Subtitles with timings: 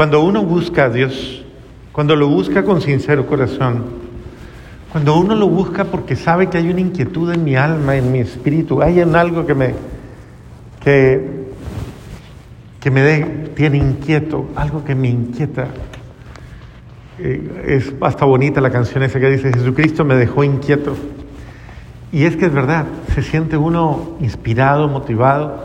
[0.00, 1.44] Cuando uno busca a Dios,
[1.92, 3.84] cuando lo busca con sincero corazón,
[4.90, 8.20] cuando uno lo busca porque sabe que hay una inquietud en mi alma, en mi
[8.20, 9.74] espíritu, hay en algo que me,
[10.82, 11.50] que,
[12.80, 13.20] que me
[13.54, 15.66] tiene inquieto, algo que me inquieta.
[17.18, 20.96] Eh, es hasta bonita la canción esa que dice, Jesucristo me dejó inquieto.
[22.10, 25.62] Y es que es verdad, se siente uno inspirado, motivado.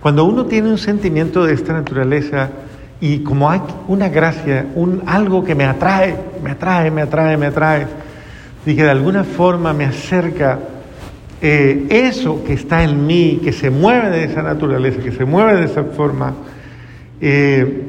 [0.00, 2.48] Cuando uno tiene un sentimiento de esta naturaleza
[3.00, 7.46] y como hay una gracia, un, algo que me atrae, me atrae, me atrae, me
[7.46, 7.86] atrae,
[8.66, 10.58] y que de alguna forma me acerca,
[11.42, 15.56] eh, eso que está en mí, que se mueve de esa naturaleza, que se mueve
[15.56, 16.34] de esa forma,
[17.20, 17.82] eh,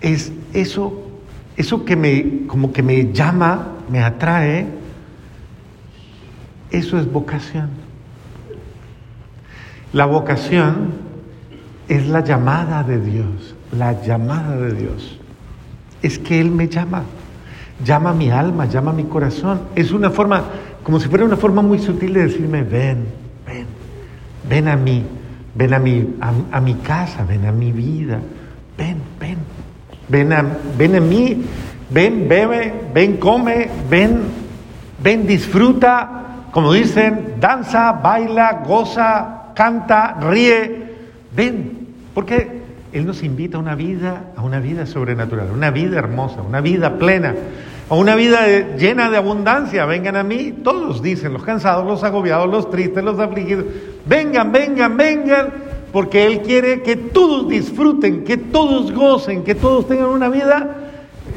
[0.00, 1.02] es eso,
[1.56, 4.66] eso que me, como que me llama, me atrae,
[6.70, 7.70] eso es vocación.
[9.92, 10.92] La vocación
[11.88, 15.18] es la llamada de Dios, la llamada de Dios.
[16.02, 17.02] Es que Él me llama,
[17.84, 19.60] llama mi alma, llama mi corazón.
[19.74, 20.44] Es una forma,
[20.82, 23.06] como si fuera una forma muy sutil de decirme, ven,
[23.46, 23.66] ven,
[24.48, 25.04] ven a mí,
[25.54, 26.14] ven a mi,
[26.52, 28.20] a, mi casa, ven a mi vida,
[28.76, 29.38] ven, ven,
[30.08, 30.44] ven a,
[30.76, 31.44] ven a mí,
[31.90, 34.20] ven, bebe, ven, come, ven,
[35.02, 36.16] ven, disfruta,
[36.52, 40.86] como dicen, danza, baila, goza, canta, ríe.
[41.34, 42.55] Ven, porque
[42.96, 46.98] Él nos invita a una vida, a una vida sobrenatural, una vida hermosa, una vida
[46.98, 47.34] plena,
[47.88, 49.84] a una vida llena de abundancia.
[49.84, 53.66] Vengan a mí, todos dicen, los cansados, los agobiados, los tristes, los afligidos.
[54.06, 55.48] Vengan, vengan, vengan,
[55.92, 60.76] porque Él quiere que todos disfruten, que todos gocen, que todos tengan una vida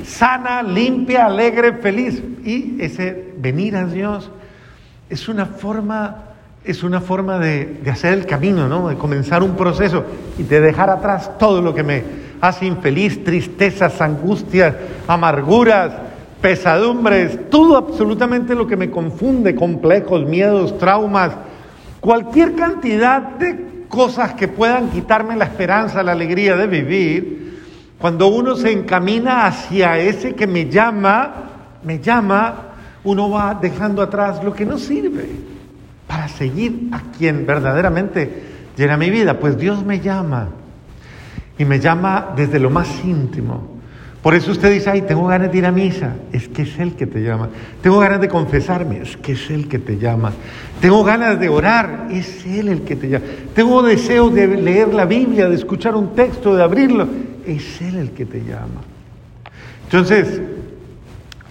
[0.06, 2.22] sana, limpia, alegre, feliz.
[2.44, 4.32] Y ese venir a Dios
[5.10, 6.29] es una forma,
[6.70, 8.90] es una forma de, hacer el camino, ¿no?
[8.90, 10.04] de comenzar un proceso
[10.38, 12.04] y de dejar atrás todo lo que me
[12.42, 14.76] hace infeliz, tristezas, angustias,
[15.08, 15.92] amarguras,
[16.40, 21.32] pesadumbres, todo absolutamente lo que me confunde, complejos, miedos, traumas,
[22.00, 27.60] cualquier cantidad de cosas que puedan quitarme la esperanza, la alegría de vivir,
[27.98, 31.34] cuando uno se encamina hacia ese que me llama,
[31.84, 32.54] me llama,
[33.04, 35.49] uno va dejando atrás lo que no sirve
[36.10, 38.42] para seguir a quien verdaderamente
[38.76, 39.40] llena mi vida.
[39.40, 40.50] Pues Dios me llama
[41.56, 43.78] y me llama desde lo más íntimo.
[44.24, 46.16] Por eso usted dice, ay, tengo ganas de ir a misa.
[46.34, 47.50] Es que es Él que te llama.
[47.84, 49.04] Tengo ganas de confesarme.
[49.04, 50.34] Es que es Él que te llama.
[50.82, 52.08] Tengo ganas de orar.
[52.10, 53.26] Es Él el que te llama.
[53.54, 57.08] Tengo deseo de leer la Biblia, de escuchar un texto, de abrirlo.
[57.46, 58.82] Es Él el que te llama.
[59.84, 60.42] Entonces,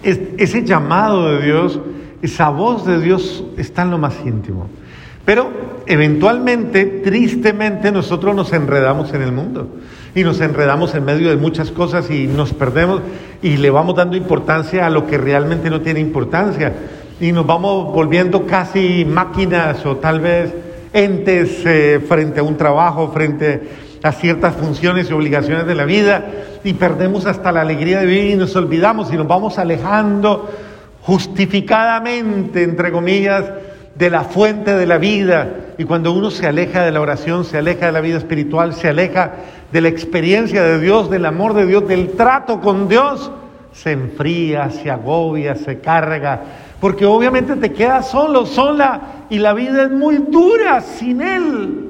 [0.03, 1.79] ese llamado de Dios,
[2.21, 4.67] esa voz de Dios está en lo más íntimo.
[5.25, 5.51] Pero
[5.85, 9.67] eventualmente, tristemente, nosotros nos enredamos en el mundo.
[10.15, 13.01] Y nos enredamos en medio de muchas cosas y nos perdemos
[13.43, 16.73] y le vamos dando importancia a lo que realmente no tiene importancia.
[17.21, 20.51] Y nos vamos volviendo casi máquinas o tal vez
[20.93, 23.69] entes eh, frente a un trabajo, frente
[24.01, 26.25] a ciertas funciones y obligaciones de la vida.
[26.63, 30.49] Y perdemos hasta la alegría de vivir y nos olvidamos y nos vamos alejando
[31.01, 33.45] justificadamente, entre comillas,
[33.95, 35.73] de la fuente de la vida.
[35.77, 38.87] Y cuando uno se aleja de la oración, se aleja de la vida espiritual, se
[38.87, 39.33] aleja
[39.71, 43.31] de la experiencia de Dios, del amor de Dios, del trato con Dios,
[43.73, 46.41] se enfría, se agobia, se carga,
[46.79, 51.89] porque obviamente te quedas solo, sola, y la vida es muy dura sin Él.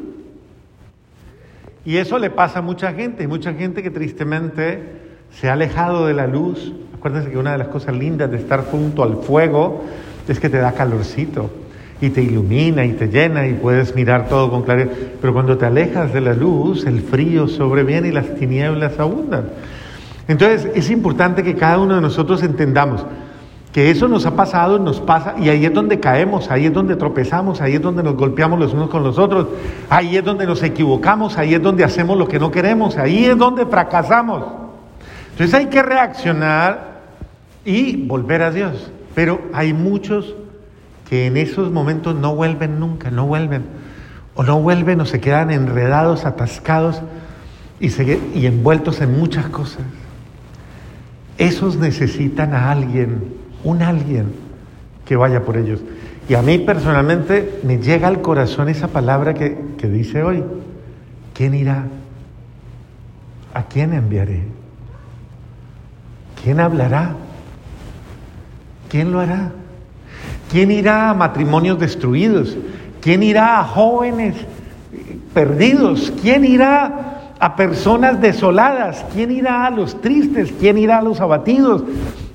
[1.86, 4.84] Y eso le pasa a mucha gente, mucha gente que tristemente
[5.32, 6.74] se ha alejado de la luz.
[7.00, 9.86] Acuérdense que una de las cosas lindas de estar junto al fuego
[10.28, 11.50] es que te da calorcito
[12.02, 14.90] y te ilumina y te llena y puedes mirar todo con claridad.
[15.22, 19.46] Pero cuando te alejas de la luz, el frío sobreviene y las tinieblas abundan.
[20.28, 23.06] Entonces es importante que cada uno de nosotros entendamos
[23.72, 26.98] que eso nos ha pasado, nos pasa, y ahí es donde caemos, ahí es donde
[26.98, 29.48] tropezamos, ahí es donde nos golpeamos los unos con los otros,
[29.90, 33.38] ahí es donde nos equivocamos, ahí es donde hacemos lo que no queremos, ahí es
[33.38, 34.44] donde fracasamos.
[35.32, 36.89] Entonces hay que reaccionar
[37.66, 38.92] y volver a Dios.
[39.16, 40.36] Pero hay muchos
[41.10, 43.64] que en esos momentos no vuelven nunca, no vuelven,
[44.36, 47.02] o no vuelven o se quedan enredados, atascados
[47.80, 49.82] y, envueltos en muchas cosas.
[51.38, 53.34] Esos necesitan a alguien
[53.64, 54.34] un alguien
[55.06, 55.80] que vaya por ellos.
[56.28, 60.44] Y a mí personalmente me llega al corazón esa palabra que, dice hoy.
[61.34, 61.86] ¿Quién irá?
[63.54, 64.44] ¿A quién enviaré?
[66.44, 67.16] ¿Quién hablará?
[68.90, 69.52] ¿Quién lo hará?
[70.52, 72.58] ¿Quién irá a matrimonios destruidos?
[73.02, 74.36] ¿Quién irá a jóvenes
[75.34, 76.12] perdidos?
[76.22, 79.06] ¿Quién irá a personas desoladas?
[79.14, 80.52] ¿Quién irá a los tristes?
[80.60, 81.84] ¿Quién irá a los abatidos?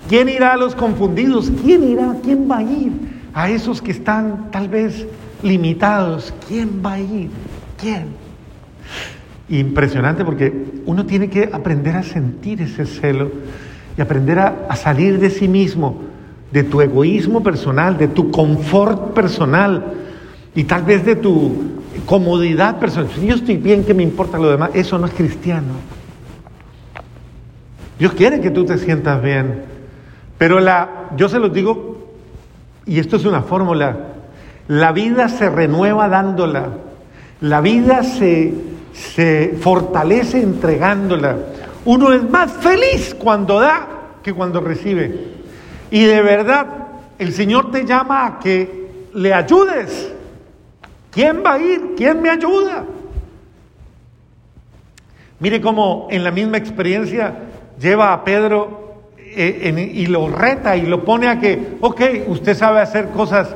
[0.09, 1.51] ¿Quién irá a los confundidos?
[1.63, 2.17] ¿Quién irá?
[2.23, 2.93] ¿Quién va a ir?
[3.35, 5.07] A esos que están tal vez
[5.43, 6.33] limitados.
[6.47, 7.31] ¿Quién va a ir?
[7.81, 8.07] ¿Quién?
[9.49, 13.31] Impresionante porque uno tiene que aprender a sentir ese celo
[13.97, 16.03] y aprender a, salir de sí mismo,
[16.55, 19.93] de tu egoísmo personal, de tu confort personal
[20.55, 21.53] y tal vez de tu
[22.07, 23.11] comodidad personal.
[23.13, 24.71] Si yo estoy bien, ¿qué me importa lo demás?
[24.73, 25.73] Eso no es cristiano.
[27.99, 29.65] Dios quiere que tú te sientas bien,
[30.39, 32.13] pero la, yo se los digo,
[32.87, 33.99] y esto es una fórmula,
[34.69, 36.69] la vida se renueva dándola,
[37.41, 38.55] la vida se,
[38.93, 41.37] se fortalece entregándola.
[41.85, 43.89] Uno es más feliz cuando da
[44.23, 45.34] que cuando recibe.
[45.95, 46.67] Y de verdad,
[47.21, 50.13] el Señor te llama a que le ayudes.
[51.13, 51.95] ¿Quién va a ir?
[51.97, 52.85] ¿Quién me ayuda?
[55.39, 57.33] Mire cómo en la misma experiencia
[57.79, 62.81] lleva a Pedro eh, y lo reta y lo pone a que, ok, usted sabe
[62.81, 63.55] hacer cosas,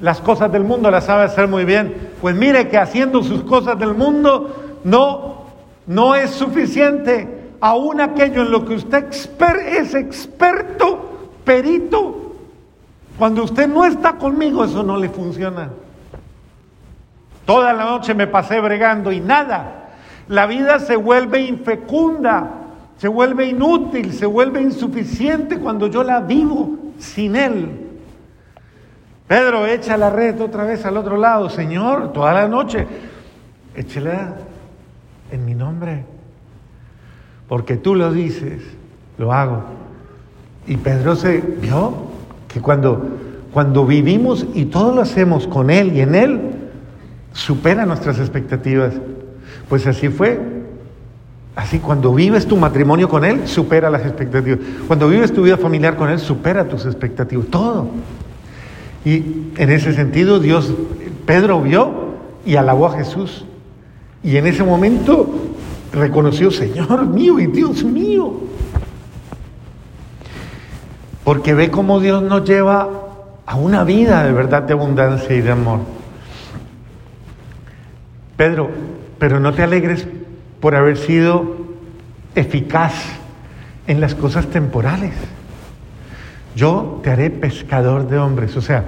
[0.00, 2.12] las cosas del mundo las sabe hacer muy bien.
[2.18, 5.44] Pues mire que haciendo sus cosas del mundo no,
[5.86, 7.28] no es suficiente.
[7.60, 9.04] Aún aquello en lo que usted
[9.68, 11.03] es experto,
[11.44, 12.34] perito,
[13.18, 15.70] cuando usted no está conmigo, eso no le funciona.
[17.44, 19.90] Toda la noche me pasé bregando y nada.
[20.28, 22.50] La vida se vuelve infecunda,
[22.96, 27.80] se vuelve inútil, se vuelve insuficiente cuando yo la vivo sin Él.
[29.28, 32.86] Pedro echa la red otra vez al otro lado, Señor, toda la noche,
[33.74, 34.34] échela
[35.30, 36.04] en mi nombre.
[37.48, 38.62] Porque tú lo dices,
[39.18, 39.83] lo hago.
[40.66, 41.94] Y Pedro se vio
[42.48, 43.02] que cuando,
[43.52, 46.40] cuando vivimos y todo lo hacemos con Él y en Él,
[47.32, 48.94] supera nuestras expectativas.
[49.68, 50.40] Pues así fue.
[51.56, 54.58] Así cuando vives tu matrimonio con Él, supera las expectativas.
[54.86, 57.46] Cuando vives tu vida familiar con Él, supera tus expectativas.
[57.46, 57.88] Todo.
[59.04, 59.22] Y
[59.56, 60.72] en ese sentido, Dios,
[61.26, 62.14] Pedro vio
[62.46, 63.44] y alabó a Jesús.
[64.22, 65.28] Y en ese momento
[65.92, 68.32] reconoció, Señor mío y Dios mío.
[71.24, 72.88] Porque ve cómo Dios nos lleva
[73.46, 75.80] a una vida de verdad de abundancia y de amor.
[78.36, 78.70] Pedro,
[79.18, 80.06] pero no te alegres
[80.60, 81.56] por haber sido
[82.34, 82.94] eficaz
[83.86, 85.14] en las cosas temporales.
[86.56, 88.84] Yo te haré pescador de hombres, o sea,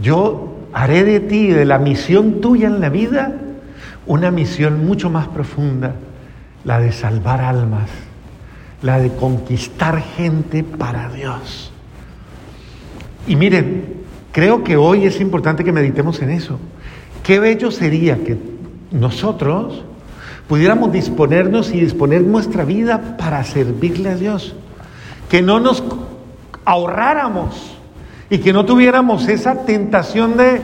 [0.00, 3.32] yo haré de ti, de la misión tuya en la vida,
[4.06, 5.94] una misión mucho más profunda,
[6.64, 7.88] la de salvar almas,
[8.82, 11.72] la de conquistar gente para Dios.
[13.26, 13.94] Y miren,
[14.32, 16.58] creo que hoy es importante que meditemos en eso.
[17.22, 18.38] Qué bello sería que
[18.90, 19.84] nosotros
[20.48, 24.54] pudiéramos disponernos y disponer nuestra vida para servirle a Dios.
[25.28, 25.82] Que no nos
[26.64, 27.76] ahorráramos
[28.30, 30.60] y que no tuviéramos esa tentación de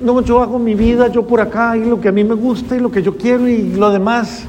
[0.00, 2.74] no, yo hago mi vida, yo por acá, y lo que a mí me gusta,
[2.74, 4.46] y lo que yo quiero, y lo demás.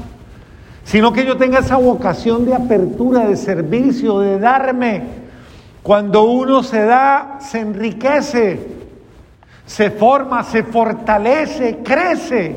[0.84, 5.02] Sino que yo tenga esa vocación de apertura, de servicio, de darme.
[5.82, 8.66] Cuando uno se da, se enriquece,
[9.66, 12.56] se forma, se fortalece, crece.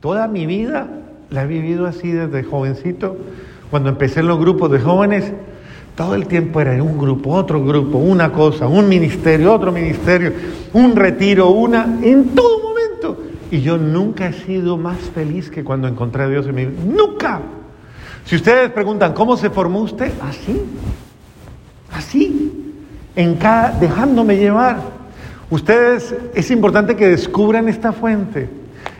[0.00, 0.86] Toda mi vida
[1.30, 3.16] la he vivido así desde jovencito.
[3.70, 5.32] Cuando empecé en los grupos de jóvenes,
[5.96, 10.32] todo el tiempo era un grupo, otro grupo, una cosa, un ministerio, otro ministerio,
[10.72, 12.67] un retiro, una, en todo.
[13.50, 16.82] Y yo nunca he sido más feliz que cuando encontré a Dios en mi vida.
[16.84, 17.40] Nunca.
[18.24, 20.12] Si ustedes preguntan, ¿cómo se formó usted?
[20.22, 20.62] Así.
[21.92, 22.74] Así.
[23.80, 24.80] Dejándome llevar.
[25.50, 28.48] Ustedes, es importante que descubran esta fuente.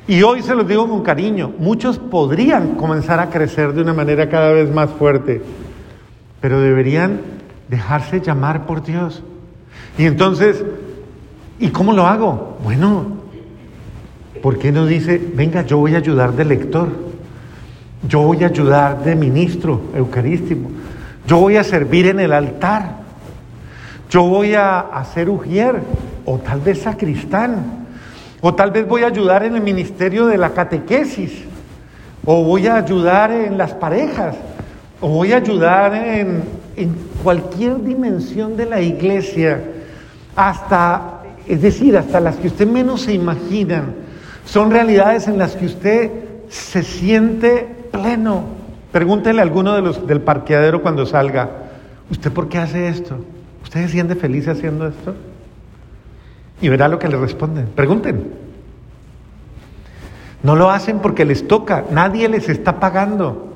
[0.06, 4.30] Y hoy se los digo con cariño, muchos podrían comenzar a crecer de una manera
[4.30, 5.42] cada vez más fuerte
[6.40, 7.20] pero deberían
[7.68, 9.22] dejarse llamar por Dios.
[9.96, 10.64] Y entonces,
[11.58, 12.58] ¿y cómo lo hago?
[12.62, 13.17] Bueno,
[14.42, 16.88] ¿por qué no dice, venga, yo voy a ayudar de lector,
[18.08, 20.70] yo voy a ayudar de ministro eucarístico,
[21.26, 22.96] yo voy a servir en el altar,
[24.10, 25.80] yo voy a hacer ujier,
[26.24, 27.86] o tal vez sacristán,
[28.40, 31.32] o tal vez voy a ayudar en el ministerio de la catequesis,
[32.24, 34.36] o voy a ayudar en las parejas,
[35.00, 36.58] o voy a ayudar en,
[37.22, 39.60] cualquier dimensión de la iglesia,
[40.36, 44.07] hasta, es decir, hasta las que usted menos se imaginan.
[44.48, 46.10] Son realidades en las que usted
[46.48, 48.44] se siente pleno.
[48.92, 51.50] Pregúntele a alguno de los del parqueadero cuando salga,
[52.10, 53.18] ¿usted por qué hace esto?
[53.62, 55.14] ¿Usted se siente feliz haciendo esto?
[56.62, 57.66] Y verá lo que le responden.
[57.66, 58.32] Pregunten.
[60.42, 63.52] No lo hacen porque les toca, nadie les está pagando.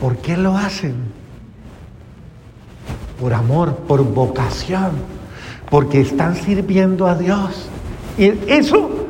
[0.00, 0.94] ¿Por qué lo hacen?
[3.20, 4.92] Por amor, por vocación,
[5.68, 7.68] porque están sirviendo a Dios.
[8.16, 9.08] Y eso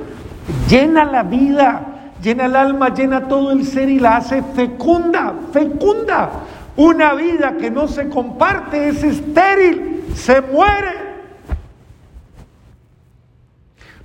[0.68, 6.30] llena la vida, llena el alma, llena todo el ser y la hace fecunda, fecunda.
[6.76, 11.10] Una vida que no se comparte es estéril, se muere.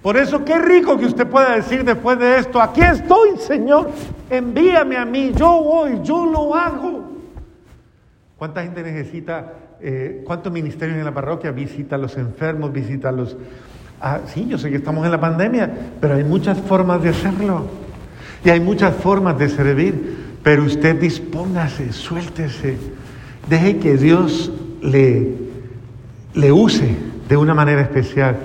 [0.02, 3.90] Por eso qué rico que usted pueda decir después de esto, aquí estoy Señor,
[4.30, 7.06] envíame a mí, yo voy, yo lo hago.
[8.38, 13.12] ¿Cuánta gente necesita, eh, cuántos ministerios en la parroquia visita a los enfermos, visita a
[13.14, 13.36] los...
[14.08, 15.68] Ah, sí, yo sé que estamos en la pandemia,
[16.00, 17.66] pero hay muchas formas de hacerlo.
[18.44, 22.78] Y hay muchas formas de servir, pero usted dispóngase, suéltese,
[23.50, 24.52] deje que Dios
[24.84, 25.34] le,
[26.36, 26.96] le use
[27.28, 28.38] de una manera especial.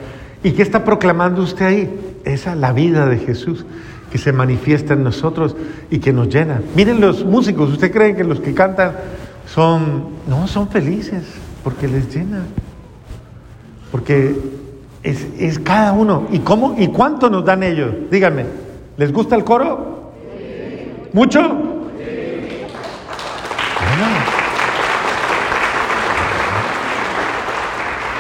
[0.43, 2.01] ¿Y qué está proclamando usted ahí?
[2.25, 3.67] Esa la vida de Jesús
[4.11, 5.55] que se manifiesta en nosotros
[5.91, 6.63] y que nos llena.
[6.75, 8.93] Miren los músicos, ¿usted cree que los que cantan
[9.47, 11.25] son, no, son felices
[11.63, 12.45] porque les llena?
[13.93, 14.60] Porque
[15.03, 16.27] es, es cada uno.
[16.31, 17.93] ¿Y cómo y cuánto nos dan ellos?
[18.11, 18.45] Díganme,
[18.97, 20.13] ¿les gusta el coro?
[21.13, 21.70] ¿Mucho?